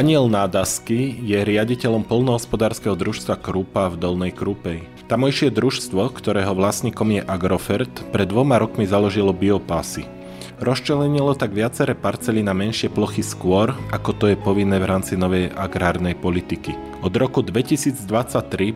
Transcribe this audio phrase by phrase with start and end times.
[0.00, 4.80] Daniel Nádasky je riaditeľom polnohospodárskeho družstva Krupa v Dolnej Krupej.
[5.12, 10.08] Tamojšie družstvo, ktorého vlastníkom je Agrofert, pred dvoma rokmi založilo biopasy.
[10.60, 15.48] Rozčelenilo tak viaceré parcely na menšie plochy skôr, ako to je povinné v rámci novej
[15.56, 16.76] agrárnej politiky.
[17.00, 17.96] Od roku 2023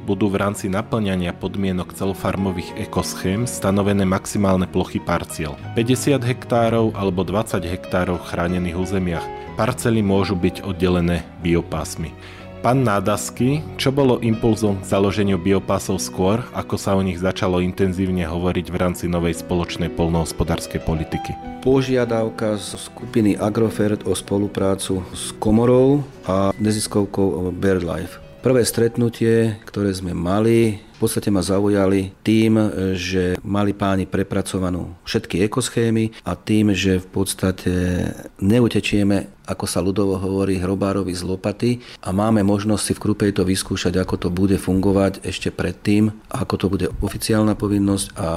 [0.01, 5.61] budú v rámci naplňania podmienok celofarmových ekoschém stanovené maximálne plochy parciel.
[5.77, 9.27] 50 hektárov alebo 20 hektárov chránených územiach.
[9.61, 12.17] Parcely môžu byť oddelené biopásmi.
[12.65, 18.25] Pán Nádasky, čo bolo impulzom k založeniu biopásov skôr, ako sa o nich začalo intenzívne
[18.25, 21.37] hovoriť v rámci novej spoločnej polnohospodárskej politiky?
[21.61, 28.24] Požiadavka z skupiny Agrofert o spoluprácu s komorou a neziskovkou BirdLife.
[28.45, 32.61] Prvé stretnutie, ktoré sme mali, v podstate ma zaujali tým,
[32.93, 37.73] že mali páni prepracovanú všetky ekoschémy a tým, že v podstate
[38.45, 43.49] neutečieme, ako sa ľudovo hovorí, hrobárovi z lopaty a máme možnosť si v Krupej to
[43.49, 48.29] vyskúšať, ako to bude fungovať ešte predtým, ako to bude oficiálna povinnosť a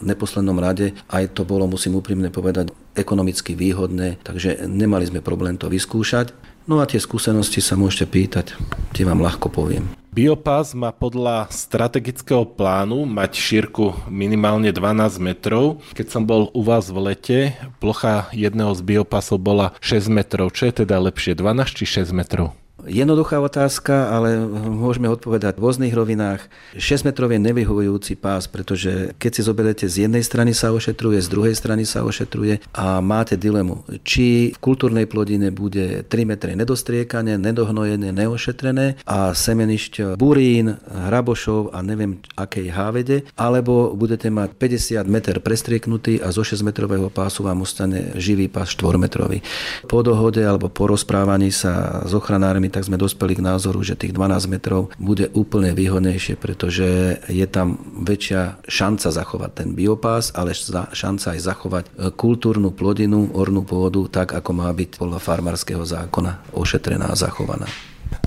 [0.00, 5.60] v neposlednom rade aj to bolo, musím úprimne povedať, ekonomicky výhodné, takže nemali sme problém
[5.60, 6.32] to vyskúšať.
[6.70, 8.54] No a tie skúsenosti sa môžete pýtať,
[8.94, 9.90] tie vám ľahko poviem.
[10.14, 15.82] Biopas má podľa strategického plánu mať šírku minimálne 12 metrov.
[15.98, 17.38] Keď som bol u vás v lete,
[17.82, 20.54] plocha jedného z biopasov bola 6 metrov.
[20.54, 22.54] Čo je teda lepšie, 12 či 6 metrov?
[22.88, 26.48] Jednoduchá otázka, ale môžeme odpovedať v rôznych rovinách.
[26.78, 31.28] 6 metrov je nevyhovujúci pás, pretože keď si zoberiete z jednej strany sa ošetruje, z
[31.28, 37.36] druhej strany sa ošetruje a máte dilemu, či v kultúrnej plodine bude 3 metre nedostriekané,
[37.36, 45.36] nedohnojené, neošetrené a semenišť burín, hrabošov a neviem akej hávede, alebo budete mať 50 meter
[45.44, 49.44] prestrieknutý a zo 6 metrového pásu vám ostane živý pás 4 metrový.
[49.84, 54.14] Po dohode alebo po rozprávaní sa s ochranármi tak sme dospeli k názoru, že tých
[54.14, 60.54] 12 metrov bude úplne výhodnejšie, pretože je tam väčšia šanca zachovať ten biopás, ale
[60.94, 66.54] šanca aj zachovať e, kultúrnu plodinu, ornú pôdu, tak ako má byť podľa farmárskeho zákona
[66.54, 67.66] ošetrená a zachovaná.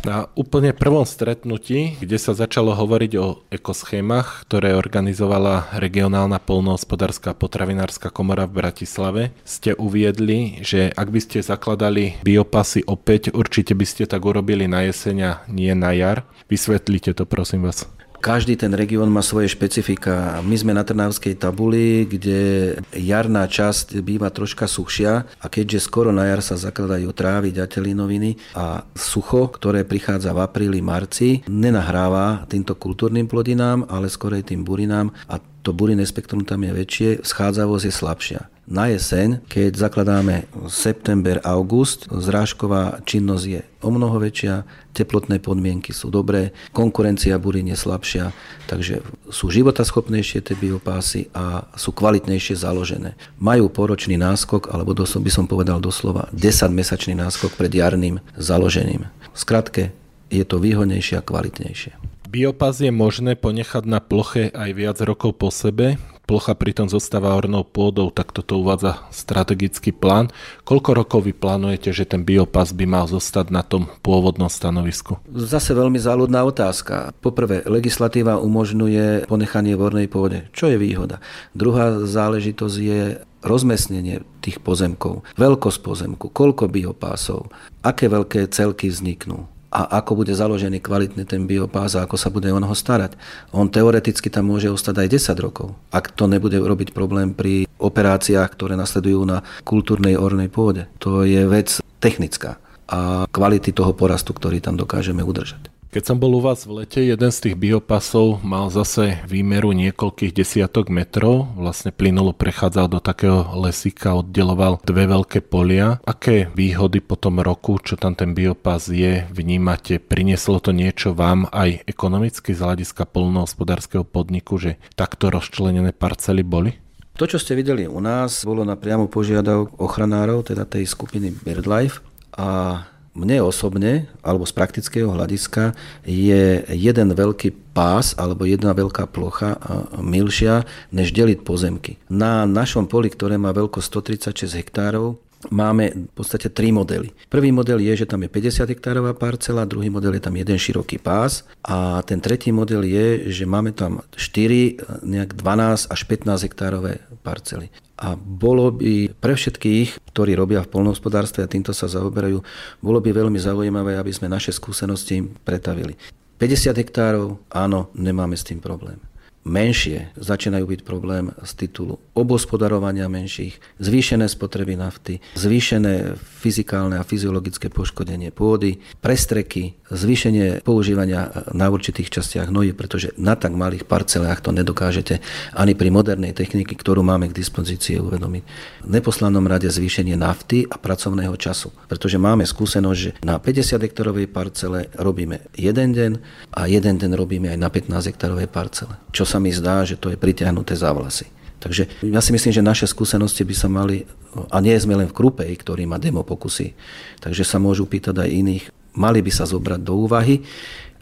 [0.03, 8.11] Na úplne prvom stretnutí, kde sa začalo hovoriť o ekoschémach, ktoré organizovala regionálna polnohospodárska potravinárska
[8.11, 14.03] komora v Bratislave, ste uviedli, že ak by ste zakladali biopasy opäť, určite by ste
[14.03, 16.27] tak urobili na jeseň a nie na jar.
[16.51, 17.87] Vysvetlite to prosím vás.
[18.23, 20.39] Každý ten región má svoje špecifika.
[20.47, 26.31] My sme na Trnavskej tabuli, kde jarná časť býva troška suchšia a keďže skoro na
[26.31, 33.27] jar sa zakladajú trávy, ďatelinoviny a sucho, ktoré prichádza v apríli, marci, nenahráva týmto kultúrnym
[33.27, 38.52] plodinám, ale skorej tým burinám a to burinné spektrum tam je väčšie, schádzavosť je slabšia.
[38.63, 44.63] Na jeseň, keď zakladáme september, august, zrážková činnosť je o mnoho väčšia,
[44.95, 48.31] teplotné podmienky sú dobré, konkurencia burín je slabšia,
[48.71, 53.19] takže sú životaschopnejšie tie biopásy a sú kvalitnejšie založené.
[53.35, 59.11] Majú poročný náskok, alebo by som povedal doslova 10-mesačný náskok pred jarným založením.
[59.35, 59.91] V skratke,
[60.31, 61.99] je to výhodnejšie a kvalitnejšie.
[62.31, 67.67] Biopas je možné ponechať na ploche aj viac rokov po sebe, plocha pritom zostáva ornou
[67.67, 70.31] pôdou, tak toto uvádza strategický plán.
[70.63, 75.19] Koľko rokov vy plánujete, že ten biopas by mal zostať na tom pôvodnom stanovisku?
[75.29, 77.13] Zase veľmi záľudná otázka.
[77.19, 80.49] Poprvé, legislatíva umožňuje ponechanie v ornej pôde.
[80.55, 81.21] Čo je výhoda?
[81.53, 83.01] Druhá záležitosť je
[83.43, 87.51] rozmestnenie tých pozemkov, veľkosť pozemku, koľko biopásov,
[87.83, 92.53] aké veľké celky vzniknú a ako bude založený kvalitný ten biopás a ako sa bude
[92.53, 93.17] o neho starať.
[93.49, 98.53] On teoreticky tam môže ostať aj 10 rokov, ak to nebude robiť problém pri operáciách,
[98.53, 100.85] ktoré nasledujú na kultúrnej ornej pôde.
[101.01, 105.72] To je vec technická a kvality toho porastu, ktorý tam dokážeme udržať.
[105.93, 110.33] Keď som bol u vás v lete, jeden z tých biopasov mal zase výmeru niekoľkých
[110.33, 116.01] desiatok metrov, vlastne plynulo prechádzal do takého lesika, oddeloval dve veľké polia.
[116.01, 120.01] Aké výhody po tom roku, čo tam ten biopas je, vnímate?
[120.01, 126.73] Prinieslo to niečo vám aj ekonomicky z hľadiska polnohospodárskeho podniku, že takto rozčlenené parcely boli?
[127.21, 132.01] To, čo ste videli u nás, bolo na priamu požiadavku ochranárov, teda tej skupiny BirdLife
[132.33, 132.81] a
[133.13, 139.57] mne osobne, alebo z praktického hľadiska, je jeden veľký pás alebo jedna veľká plocha
[140.01, 142.01] milšia, než deliť pozemky.
[142.09, 143.87] Na našom poli, ktoré má veľkosť
[144.33, 145.17] 136 hektárov,
[145.51, 147.11] máme v podstate tri modely.
[147.27, 151.01] Prvý model je, že tam je 50 hektárová parcela, druhý model je tam jeden široký
[151.01, 157.03] pás a ten tretí model je, že máme tam 4, nejak 12 až 15 hektárové
[157.23, 157.67] parcely.
[157.99, 162.43] A bolo by pre všetkých, ktorí robia v polnohospodárstve a týmto sa zaoberajú,
[162.83, 165.95] bolo by veľmi zaujímavé, aby sme naše skúsenosti pretavili.
[166.41, 168.99] 50 hektárov, áno, nemáme s tým problém
[169.43, 177.67] menšie začínajú byť problém z titulu obospodarovania menších, zvýšené spotreby nafty, zvýšené fyzikálne a fyziologické
[177.71, 184.51] poškodenie pôdy, prestreky, zvýšenie používania na určitých častiach hnojí, pretože na tak malých parcelách to
[184.55, 185.19] nedokážete
[185.53, 188.43] ani pri modernej techniky, ktorú máme k dispozícii uvedomiť.
[188.87, 194.27] V neposlednom rade zvýšenie nafty a pracovného času, pretože máme skúsenosť, že na 50 hektarovej
[194.31, 196.11] parcele robíme jeden deň
[196.55, 198.95] a jeden deň robíme aj na 15 hektarovej parcele.
[199.13, 201.25] Čo sa mi zdá, že to je pritiahnuté za vlasy.
[201.57, 204.05] Takže ja si myslím, že naše skúsenosti by sa mali,
[204.51, 206.75] a nie sme len v Krupej, ktorý má demo pokusy,
[207.23, 208.63] takže sa môžu pýtať aj iných,
[208.99, 210.43] mali by sa zobrať do úvahy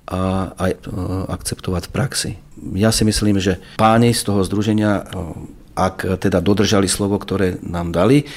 [0.06, 0.80] a aj e,
[1.34, 2.32] akceptovať v praxi.
[2.78, 5.04] Ja si myslím, že páni z toho združenia, e,
[5.74, 8.30] ak teda dodržali slovo, ktoré nám dali,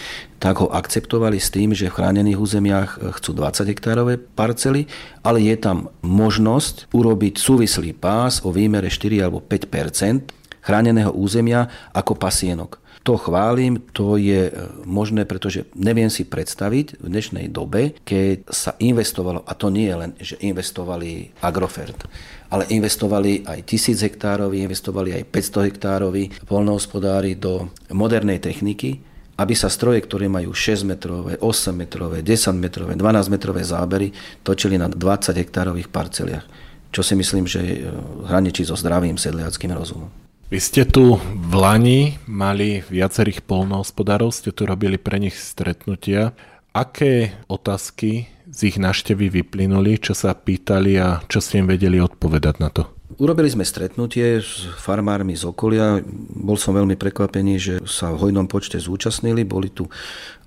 [0.44, 4.84] tak ho akceptovali s tým, že v chránených územiach e, chcú 20 hektárové parcely,
[5.24, 12.20] ale je tam možnosť urobiť súvislý pás o výmere 4 alebo 5% chráneného územia ako
[12.20, 12.76] pasienok.
[13.08, 14.52] To chválim, to je e,
[14.84, 19.96] možné, pretože neviem si predstaviť v dnešnej dobe, keď sa investovalo, a to nie je
[19.96, 22.04] len, že investovali Agrofert,
[22.52, 29.66] ale investovali aj tisíc hektárovi, investovali aj 500 hektárovi polnohospodári do modernej techniky, aby sa
[29.66, 34.14] stroje, ktoré majú 6 metrové, 8 metrové, 10 metrové, 12 metrové zábery,
[34.46, 36.46] točili na 20 hektárových parceliach.
[36.94, 37.90] Čo si myslím, že e,
[38.30, 40.06] hraničí so zdravým sedliackým rozumom.
[40.54, 46.30] Vy ste tu v Lani mali viacerých polnohospodárov, ste tu robili pre nich stretnutia.
[46.70, 52.62] Aké otázky z ich návštevy vyplynuli, čo sa pýtali a čo ste im vedeli odpovedať
[52.62, 52.93] na to?
[53.14, 56.02] Urobili sme stretnutie s farmármi z okolia.
[56.34, 59.46] Bol som veľmi prekvapený, že sa v hojnom počte zúčastnili.
[59.46, 59.86] Boli tu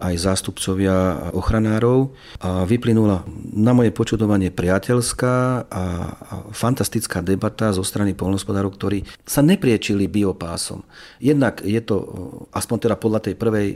[0.04, 2.12] aj zástupcovia ochranárov
[2.44, 3.24] a vyplynula
[3.56, 5.84] na moje počudovanie priateľská a
[6.52, 10.84] fantastická debata zo strany polnospodárov, ktorí sa nepriečili biopásom.
[11.24, 11.96] Jednak je to,
[12.52, 13.68] aspoň teda podľa tej prvej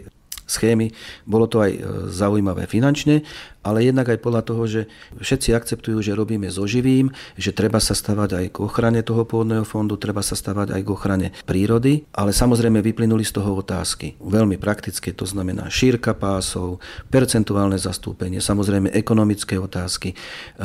[0.51, 0.91] schémy.
[1.23, 1.79] Bolo to aj e,
[2.11, 3.23] zaujímavé finančne,
[3.61, 4.81] ale jednak aj podľa toho, že
[5.21, 9.63] všetci akceptujú, že robíme so živým, že treba sa stavať aj k ochrane toho pôvodného
[9.63, 14.17] fondu, treba sa stavať aj k ochrane prírody, ale samozrejme vyplynuli z toho otázky.
[14.17, 16.81] Veľmi praktické, to znamená šírka pásov,
[17.13, 20.15] percentuálne zastúpenie, samozrejme ekonomické otázky, e,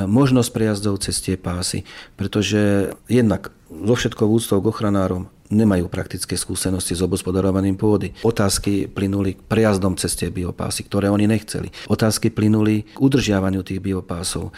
[0.09, 1.85] možnosť prejazdov cez tie pásy,
[2.17, 8.13] pretože jednak so všetkou úctou k ochranárom nemajú praktické skúsenosti s obospodarovaním pôdy.
[8.27, 11.71] Otázky plynuli k prejazdom cez tie biopásy, ktoré oni nechceli.
[11.87, 14.51] Otázky plynuli k udržiavaniu tých biopásov.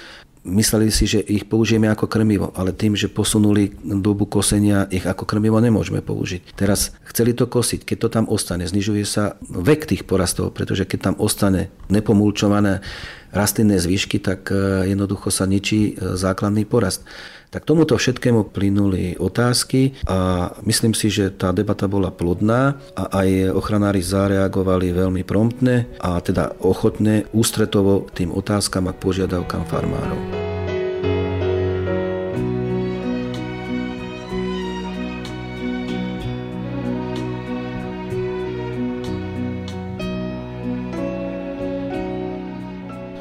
[0.48, 5.28] Mysleli si, že ich použijeme ako krmivo, ale tým, že posunuli dobu kosenia, ich ako
[5.28, 6.56] krmivo nemôžeme použiť.
[6.56, 11.12] Teraz chceli to kosiť, keď to tam ostane, znižuje sa vek tých porastov, pretože keď
[11.12, 12.80] tam ostane nepomulčované
[13.32, 17.04] rastlinné zvyšky, tak eh, jednoducho sa ničí eh, základný porast.
[17.48, 23.56] Tak tomuto všetkému plynuli otázky a myslím si, že tá debata bola plodná a aj
[23.56, 30.47] ochranári zareagovali veľmi promptne a teda ochotne ústretovo tým otázkam a požiadavkám farmárov.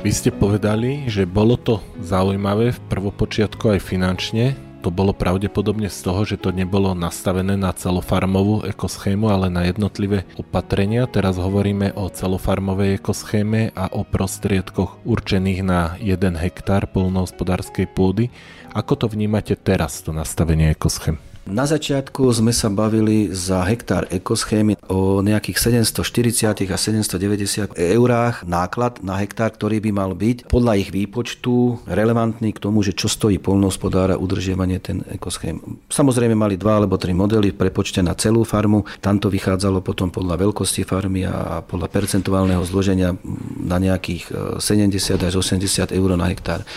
[0.07, 4.55] Vy ste povedali, že bolo to zaujímavé v prvopočiatku aj finančne.
[4.79, 10.23] To bolo pravdepodobne z toho, že to nebolo nastavené na celofarmovú ekoschému, ale na jednotlivé
[10.39, 11.11] opatrenia.
[11.11, 18.31] Teraz hovoríme o celofarmovej ekoschéme a o prostriedkoch určených na 1 hektár polnohospodárskej pôdy.
[18.71, 21.19] Ako to vnímate teraz, to nastavenie ekoschém?
[21.47, 28.99] Na začiatku sme sa bavili za hektár ekoschémy o nejakých 740 a 790 eurách náklad
[28.99, 33.39] na hektár, ktorý by mal byť podľa ich výpočtu relevantný k tomu, že čo stojí
[33.39, 35.63] polnohospodára udržiavanie ten ekoschém.
[35.87, 38.83] Samozrejme mali dva alebo tri modely prepočte na celú farmu.
[38.99, 43.15] Tam to vychádzalo potom podľa veľkosti farmy a podľa percentuálneho zloženia
[43.63, 46.67] na nejakých 70 e, až 80 eur na hektár.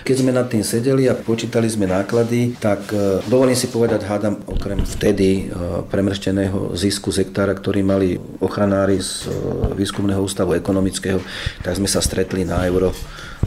[0.00, 4.40] Keď sme nad tým sedeli a počítali sme náklady, tak e, dovolím si povedať, hádam,
[4.48, 11.20] okrem vtedy e, premršteného zisku z hektára, ktorý mali ochranári z e, výskumného ústavu ekonomického,
[11.60, 12.96] tak sme sa stretli na euro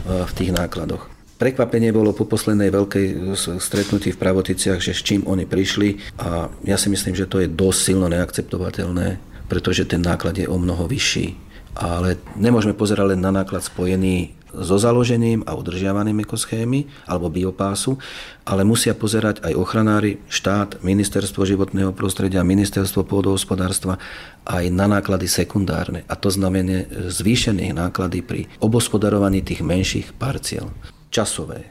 [0.04, 1.06] v tých nákladoch.
[1.38, 6.76] Prekvapenie bolo po poslednej veľkej stretnutí v Pravoticiach, že s čím oni prišli a ja
[6.78, 9.18] si myslím, že to je dosť silno neakceptovateľné,
[9.50, 11.44] pretože ten náklad je o mnoho vyšší
[11.74, 14.30] Ale nemôžeme pozerať len na náklad spojený
[14.62, 17.98] so založením a udržiavaním ekoschémy alebo biopásu,
[18.46, 23.98] ale musia pozerať aj ochranári, štát, ministerstvo životného prostredia, ministerstvo pôdohospodárstva
[24.46, 26.06] aj na náklady sekundárne.
[26.06, 30.70] A to znamená zvýšené náklady pri obospodarovaní tých menších parciel.
[31.10, 31.66] Časové,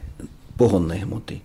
[0.59, 1.39] pohonné hmoty,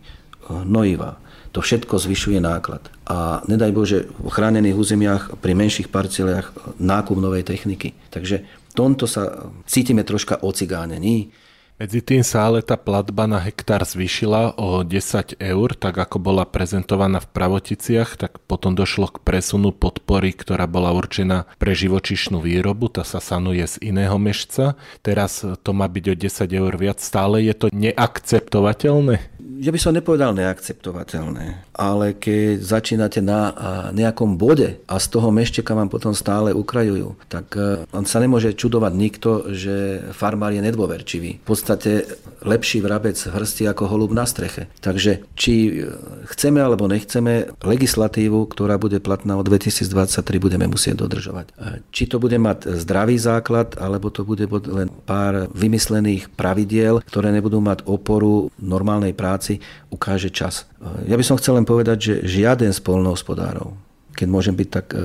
[0.48, 1.20] hnojiva,
[1.52, 2.84] to všetko zvyšuje náklad.
[3.08, 7.96] A nedaj Bože, v chránených územiach pri menších parcelách nákup novej techniky.
[8.12, 8.44] Takže
[8.78, 11.34] tomto sa cítime troška ocigánení.
[11.78, 16.42] Medzi tým sa ale tá platba na hektár zvýšila o 10 eur, tak ako bola
[16.42, 22.90] prezentovaná v Pravoticiach, tak potom došlo k presunu podpory, ktorá bola určená pre živočišnú výrobu,
[22.90, 24.74] tá sa sanuje z iného mešca.
[25.06, 29.38] Teraz to má byť o 10 eur viac, stále je to neakceptovateľné?
[29.58, 33.50] Ja by som nepovedal neakceptovateľné, ale keď začínate na
[33.90, 38.54] nejakom bode a z toho mešteka vám potom stále ukrajujú, tak e, on sa nemôže
[38.54, 41.42] čudovať nikto, že farmár je nedôverčivý.
[41.42, 42.06] V podstate
[42.46, 44.70] lepší vrabec hrsti ako holub na streche.
[44.78, 45.82] Takže či
[46.30, 51.46] chceme alebo nechceme, legislatívu, ktorá bude platná od 2023, budeme musieť dodržovať.
[51.58, 57.34] E, či to bude mať zdravý základ, alebo to bude len pár vymyslených pravidiel, ktoré
[57.34, 60.68] nebudú mať oporu normálnej práci, veci ukáže čas.
[61.08, 63.72] Ja by som chcel len povedať, že žiaden z polnohospodárov,
[64.12, 64.98] keď môžem byť tak e,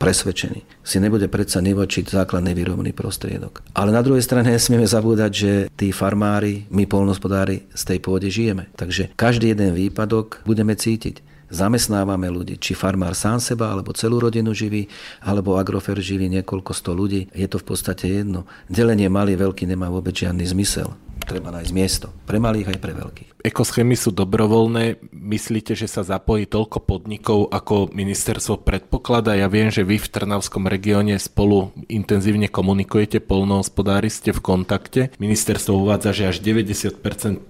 [0.00, 3.60] presvedčený, si nebude predsa nevočiť základný výrobný prostriedok.
[3.76, 8.72] Ale na druhej strane nesmieme zabúdať, že tí farmári, my polnohospodári z tej pôde žijeme.
[8.80, 14.54] Takže každý jeden výpadok budeme cítiť zamestnávame ľudí, či farmár sám seba, alebo celú rodinu
[14.54, 14.86] živí,
[15.18, 17.26] alebo agrofer živí niekoľko sto ľudí.
[17.34, 18.46] Je to v podstate jedno.
[18.70, 20.94] Delenie malý, veľký nemá vôbec žiadny zmysel
[21.30, 22.10] treba nájsť miesto.
[22.26, 23.28] Pre malých aj pre veľkých.
[23.46, 24.98] Ekoschémy sú dobrovoľné.
[25.14, 29.38] Myslíte, že sa zapojí toľko podnikov, ako ministerstvo predpokladá?
[29.38, 35.00] Ja viem, že vy v Trnavskom regióne spolu intenzívne komunikujete, polnohospodári ste v kontakte.
[35.22, 37.00] Ministerstvo uvádza, že až 90%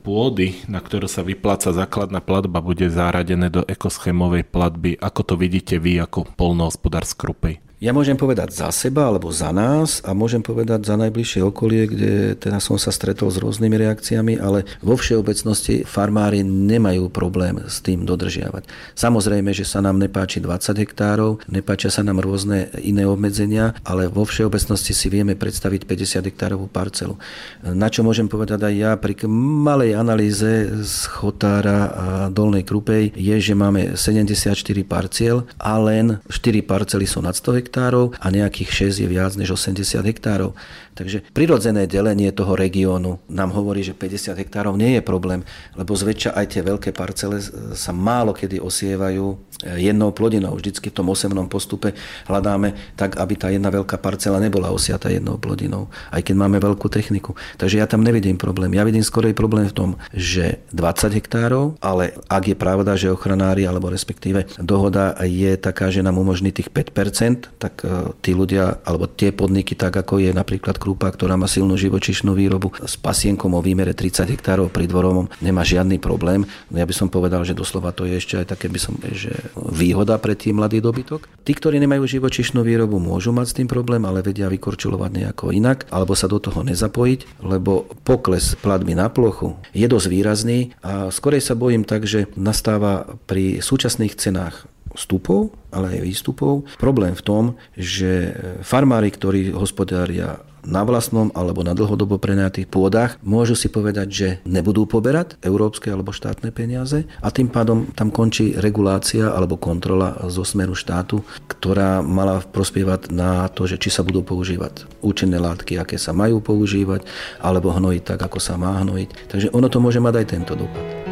[0.05, 5.01] pôdy, na ktorú sa vypláca základná platba, bude zaradené do ekoschémovej platby.
[5.01, 7.70] Ako to vidíte vy ako polnohospodár z Krupej?
[7.81, 12.13] Ja môžem povedať za seba alebo za nás a môžem povedať za najbližšie okolie, kde
[12.37, 18.05] teda som sa stretol s rôznymi reakciami, ale vo všeobecnosti farmári nemajú problém s tým
[18.05, 18.69] dodržiavať.
[18.93, 24.29] Samozrejme, že sa nám nepáči 20 hektárov, nepáčia sa nám rôzne iné obmedzenia, ale vo
[24.29, 27.17] všeobecnosti si vieme predstaviť 50 hektárovú parcelu.
[27.65, 33.41] Na čo môžem povedať aj ja pri malej analýze z Chotára a Dolnej Krupej je,
[33.41, 34.53] že máme 74
[34.85, 39.39] parciel a len 4 parcely sú nad 100 hektárov hektárov a nejakých 6 je viac
[39.39, 40.59] než 80 hektárov.
[40.99, 45.47] Takže prirodzené delenie toho regiónu nám hovorí, že 50 hektárov nie je problém,
[45.79, 47.39] lebo zväčša aj tie veľké parcele
[47.79, 50.57] sa málo kedy osievajú jednou plodinou.
[50.57, 51.93] Vždycky v tom osemnom postupe
[52.27, 56.89] hľadáme tak, aby tá jedna veľká parcela nebola osiata jednou plodinou, aj keď máme veľkú
[56.89, 57.37] techniku.
[57.61, 58.73] Takže ja tam nevidím problém.
[58.75, 63.69] Ja vidím skorej problém v tom, že 20 hektárov, ale ak je pravda, že ochranári
[63.69, 69.11] alebo respektíve dohoda je taká, že nám umožní tých 5%, tak e, tí ľudia, alebo
[69.11, 73.61] tie podniky, tak ako je napríklad Krupa, ktorá má silnú živočišnú výrobu s pasienkom o
[73.61, 76.47] výmere 30 hektárov pri dvorovom, nemá žiadny problém.
[76.73, 80.19] Ja by som povedal, že doslova to je ešte aj také by som, že výhoda
[80.21, 81.27] pre tý mladý dobytok.
[81.41, 85.89] Tí, ktorí nemajú živočišnú výrobu, môžu mať s tým problém, ale vedia vykorčulovať nejako inak,
[85.89, 91.41] alebo sa do toho nezapojiť, lebo pokles platby na plochu je dosť výrazný a skorej
[91.41, 96.67] sa bojím tak, že nastáva pri súčasných cenách vstupov, ale aj výstupov.
[96.83, 97.45] Problém v tom,
[97.79, 98.35] že
[98.67, 104.85] farmári, ktorí hospodária na vlastnom alebo na dlhodobo prenajatých pôdach môžu si povedať, že nebudú
[104.85, 110.77] poberať európske alebo štátne peniaze a tým pádom tam končí regulácia alebo kontrola zo smeru
[110.77, 116.13] štátu, ktorá mala prospievať na to, že či sa budú používať účinné látky, aké sa
[116.17, 117.05] majú používať,
[117.41, 119.31] alebo hnojiť tak, ako sa má hnojiť.
[119.31, 121.10] Takže ono to môže mať aj tento dopad.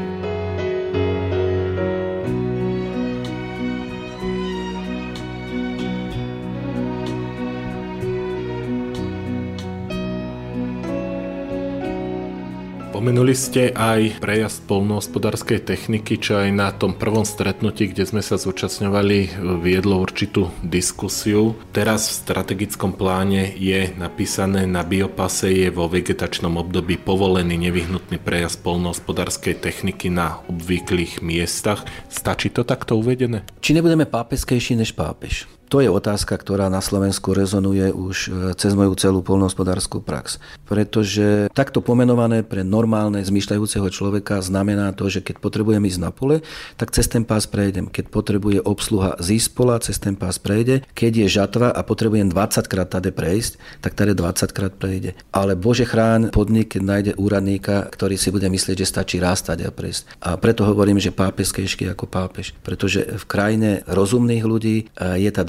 [13.08, 18.36] Spomenuli ste aj prejazd polnohospodárskej techniky, čo aj na tom prvom stretnutí, kde sme sa
[18.36, 21.56] zúčastňovali, viedlo určitú diskusiu.
[21.72, 28.60] Teraz v strategickom pláne je napísané na biopase je vo vegetačnom období povolený nevyhnutný prejazd
[28.60, 31.88] polnohospodárskej techniky na obvyklých miestach.
[32.12, 33.40] Stačí to takto uvedené?
[33.64, 35.48] Či nebudeme pápeskejší než pápež?
[35.68, 40.40] To je otázka, ktorá na Slovensku rezonuje už e, cez moju celú polnohospodárskú prax.
[40.64, 46.40] Pretože takto pomenované pre normálne zmyšľajúceho človeka znamená to, že keď potrebujem ísť na pole,
[46.80, 47.92] tak cez ten pás prejdem.
[47.92, 50.88] Keď potrebuje obsluha z pola, cez ten pás prejde.
[50.96, 55.12] Keď je žatva a potrebujem 20 krát tade prejsť, tak tade 20 krát prejde.
[55.36, 59.68] Ale Bože chráň podnik, keď nájde úradníka, ktorý si bude myslieť, že stačí raz tade
[59.68, 60.16] a prejsť.
[60.24, 62.56] A preto hovorím, že pápežskejšky ako pápež.
[62.64, 65.44] Pretože v krajine rozumných ľudí e, je tá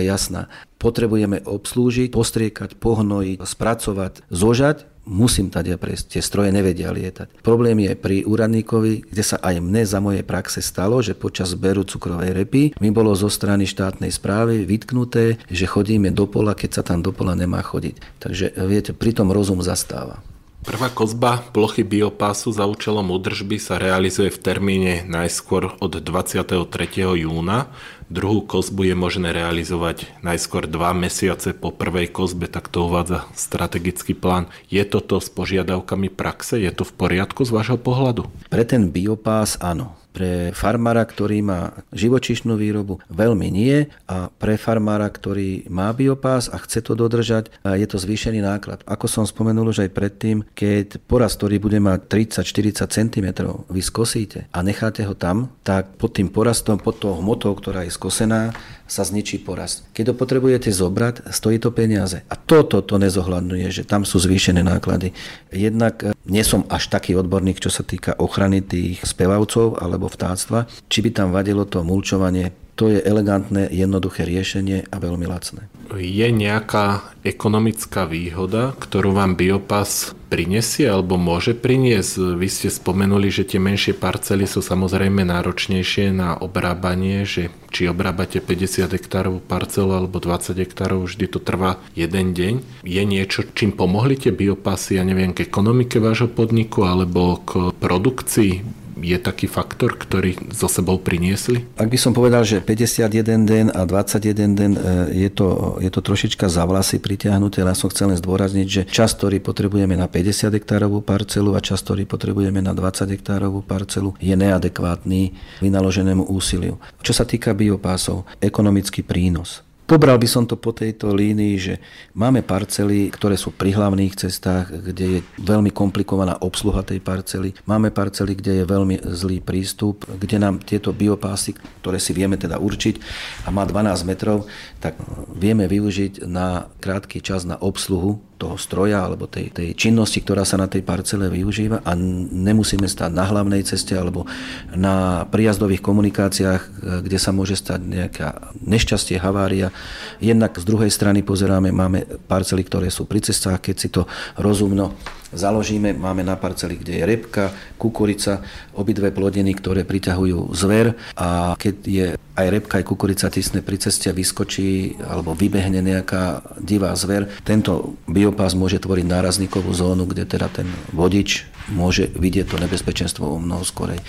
[0.00, 0.48] jasná.
[0.80, 6.16] Potrebujeme obslúžiť, postriekať, pohnojiť, spracovať, zožať, musím tady prejsť.
[6.16, 7.42] Tie stroje nevedia lietať.
[7.42, 11.82] Problém je pri úradníkovi, kde sa aj mne za moje praxe stalo, že počas zberu
[11.82, 16.82] cukrovej repy mi bolo zo strany štátnej správy vytknuté, že chodíme do pola, keď sa
[16.86, 18.22] tam do pola nemá chodiť.
[18.22, 20.22] Takže viete, pritom rozum zastáva.
[20.62, 26.70] Prvá kozba plochy biopásu za účelom údržby sa realizuje v termíne najskôr od 23.
[27.18, 27.66] júna.
[28.06, 34.14] Druhú kozbu je možné realizovať najskôr dva mesiace po prvej kozbe, tak to uvádza strategický
[34.14, 34.46] plán.
[34.70, 36.62] Je toto s požiadavkami praxe?
[36.62, 38.30] Je to v poriadku z vášho pohľadu?
[38.46, 40.01] Pre ten biopás áno.
[40.12, 46.60] Pre farmára, ktorý má živočišnú výrobu, veľmi nie a pre farmára, ktorý má biopás a
[46.60, 48.84] chce to dodržať, je to zvýšený náklad.
[48.84, 52.12] Ako som spomenul už aj predtým, keď porast, ktorý bude mať
[52.44, 53.26] 30-40 cm,
[53.72, 57.96] vy skosíte a necháte ho tam, tak pod tým porastom, pod tou hmotou, ktorá je
[57.96, 58.52] skosená,
[58.92, 59.88] sa zničí porast.
[59.96, 62.20] Keď ho potrebujete zobrať, stojí to peniaze.
[62.28, 65.16] A toto to nezohľadňuje, že tam sú zvýšené náklady.
[65.48, 70.68] Jednak e, nie som až taký odborník, čo sa týka ochrany tých spevavcov alebo vtáctva.
[70.92, 75.68] Či by tam vadilo to mulčovanie, to je elegantné, jednoduché riešenie a veľmi lacné.
[75.92, 82.40] Je nejaká ekonomická výhoda, ktorú vám biopas prinesie alebo môže priniesť?
[82.40, 88.40] Vy ste spomenuli, že tie menšie parcely sú samozrejme náročnejšie na obrábanie, že či obrábate
[88.40, 92.84] 50 hektárovú parcelu alebo 20 hektárov, vždy to trvá jeden deň.
[92.88, 98.81] Je niečo, čím pomohli tie biopasy, ja neviem, k ekonomike vášho podniku alebo k produkcii
[99.02, 101.66] je taký faktor, ktorý zo sebou priniesli?
[101.76, 106.00] Ak by som povedal, že 51 den a 21 den e, je to, je to
[106.00, 110.06] trošička za vlasy pritiahnuté, ale ja som chcel len zdôrazniť, že čas, ktorý potrebujeme na
[110.06, 116.78] 50 hektárovú parcelu a čas, ktorý potrebujeme na 20 hektárovú parcelu, je neadekvátny vynaloženému úsiliu.
[117.02, 119.66] Čo sa týka biopásov, ekonomický prínos.
[119.92, 121.76] Pobral by som to po tejto línii, že
[122.16, 127.52] máme parcely, ktoré sú pri hlavných cestách, kde je veľmi komplikovaná obsluha tej parcely.
[127.68, 131.52] Máme parcely, kde je veľmi zlý prístup, kde nám tieto biopásy,
[131.84, 133.04] ktoré si vieme teda určiť
[133.44, 134.48] a má 12 metrov,
[134.80, 134.96] tak
[135.28, 140.58] vieme využiť na krátky čas na obsluhu toho stroja alebo tej, tej činnosti, ktorá sa
[140.58, 144.26] na tej parcele využíva a nemusíme stať na hlavnej ceste alebo
[144.74, 146.62] na prijazdových komunikáciách,
[147.06, 149.70] kde sa môže stať nejaká nešťastie, havária.
[150.18, 154.94] Jednak z druhej strany pozeráme, máme parcely, ktoré sú pri cestách, keď si to rozumno
[155.32, 157.44] založíme, máme na parceli, kde je repka,
[157.80, 158.44] kukurica,
[158.76, 160.94] obidve plodiny, ktoré priťahujú zver.
[161.16, 166.92] A keď je aj repka, aj kukurica tisne pri ceste vyskočí alebo vybehne nejaká divá
[166.96, 173.24] zver, tento biopás môže tvoriť nárazníkovú zónu, kde teda ten vodič môže vidieť to nebezpečenstvo
[173.26, 174.02] o mnoho skorej.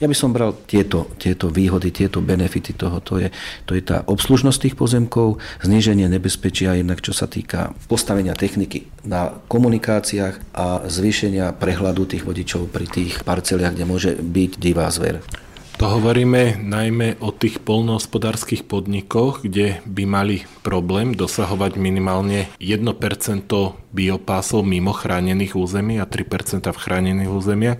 [0.00, 3.04] Ja by som bral tieto, tieto výhody, tieto benefity toho.
[3.04, 3.28] To je,
[3.68, 9.36] to je tá obslužnosť tých pozemkov, zníženie nebezpečia jednak čo sa týka postavenia techniky na
[9.50, 15.20] komunikáciách a zvýšenia prehľadu tých vodičov pri tých parceliach, kde môže byť divá zver.
[15.80, 22.84] To hovoríme najmä o tých polnohospodárskych podnikoch, kde by mali problém dosahovať minimálne 1%
[23.88, 27.78] biopásov mimo chránených území a 3% v chránených územiach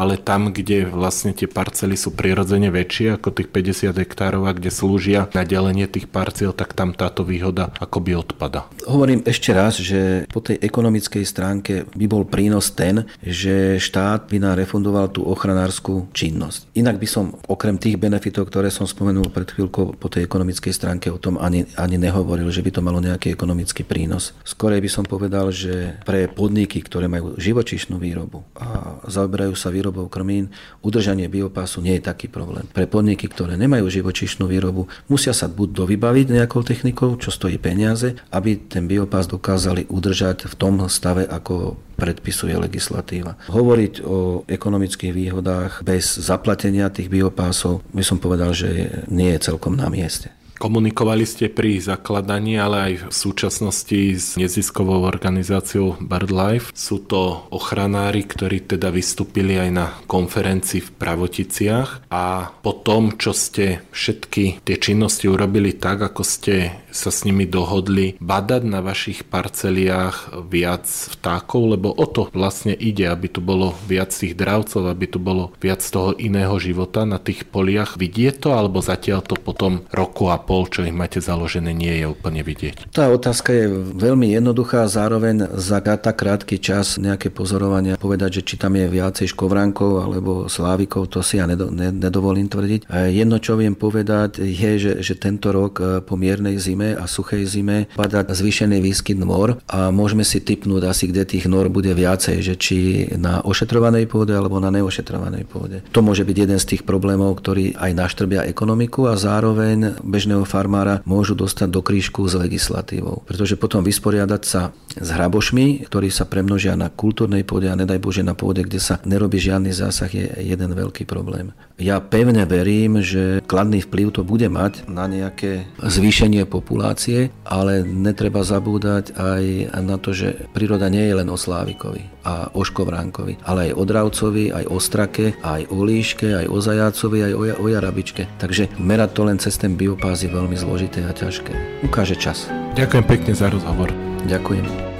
[0.00, 4.72] ale tam, kde vlastne tie parcely sú prirodzene väčšie ako tých 50 hektárov a kde
[4.72, 8.64] slúžia na delenie tých parciel, tak tam táto výhoda akoby odpada.
[8.88, 14.40] Hovorím ešte raz, že po tej ekonomickej stránke by bol prínos ten, že štát by
[14.40, 16.72] nám refundoval tú ochranárskú činnosť.
[16.80, 21.12] Inak by som okrem tých benefitov, ktoré som spomenul pred chvíľkou po tej ekonomickej stránke
[21.12, 24.32] o tom ani, ani nehovoril, že by to malo nejaký ekonomický prínos.
[24.48, 29.89] Skorej by som povedal, že pre podniky, ktoré majú živočišnú výrobu a zaoberajú sa výrobu
[29.90, 30.54] výrobou krmín,
[30.86, 32.62] udržanie biopásu nie je taký problém.
[32.70, 38.14] Pre podniky, ktoré nemajú živočišnú výrobu, musia sa buď dovybaviť nejakou technikou, čo stojí peniaze,
[38.30, 43.34] aby ten biopás dokázali udržať v tom stave, ako predpisuje legislatíva.
[43.50, 49.74] Hovoriť o ekonomických výhodách bez zaplatenia tých biopásov, by som povedal, že nie je celkom
[49.74, 50.30] na mieste.
[50.60, 56.76] Komunikovali ste pri zakladaní, ale aj v súčasnosti s neziskovou organizáciou BirdLife.
[56.76, 63.32] Sú to ochranári, ktorí teda vystúpili aj na konferencii v Pravoticiach a po tom, čo
[63.32, 69.24] ste všetky tie činnosti urobili tak, ako ste sa s nimi dohodli, badať na vašich
[69.30, 70.84] parceliách viac
[71.16, 75.54] vtákov, lebo o to vlastne ide, aby tu bolo viac tých dravcov, aby tu bolo
[75.62, 77.96] viac toho iného života na tých poliach.
[77.96, 80.36] Vidie to, alebo zatiaľ to potom roku a
[80.66, 82.90] čo ich máte založené, nie je úplne vidieť?
[82.90, 88.54] Tá otázka je veľmi jednoduchá, zároveň za tak krátky čas nejaké pozorovania povedať, že či
[88.58, 92.90] tam je viacej škovrankov alebo slávikov, to si ja nedovolím tvrdiť.
[92.90, 97.46] Jedno, čo viem povedať, je, že, že tento rok e, po miernej zime a suchej
[97.46, 102.36] zime padá zvýšený výskyt nor a môžeme si typnúť asi, kde tých nor bude viacej,
[102.42, 102.76] že či
[103.16, 105.80] na ošetrovanej pôde alebo na neošetrovanej pôde.
[105.94, 111.00] To môže byť jeden z tých problémov, ktorý aj naštrbia ekonomiku a zároveň bežného farmára
[111.08, 113.22] môžu dostať do krížku s legislatívou.
[113.24, 118.26] Pretože potom vysporiadať sa s hrabošmi, ktorí sa premnožia na kultúrnej pôde a nedaj Bože
[118.26, 121.54] na pôde, kde sa nerobí žiadny zásah, je jeden veľký problém.
[121.80, 128.44] Ja pevne verím, že kladný vplyv to bude mať na nejaké zvýšenie populácie, ale netreba
[128.44, 129.44] zabúdať aj
[129.80, 133.82] na to, že príroda nie je len o Slávikovi a o Škovránkovi, ale aj o
[133.88, 138.28] Dravcovi, aj o Strake, aj o Líške, aj o Zajácovi, aj o, Jarabičke.
[138.36, 141.82] Takže merať to len cez ten biopáz je veľmi zložité a ťažké.
[141.82, 142.46] Ukáže čas.
[142.78, 143.90] Ďakujem pekne za rozhovor.
[144.30, 144.90] Ďakujem.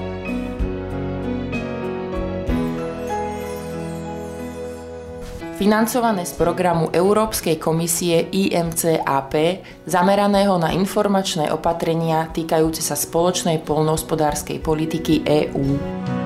[5.60, 15.20] financované z programu Európskej komisie IMCAP zameraného na informačné opatrenia týkajúce sa spoločnej polnohospodárskej politiky
[15.20, 16.19] EÚ.